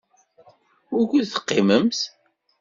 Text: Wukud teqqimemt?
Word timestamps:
Wukud 0.95 1.27
teqqimemt? 1.29 1.99